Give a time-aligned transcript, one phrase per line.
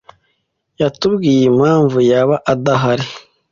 [0.81, 3.07] yatubwiye impamvu yaba adahari.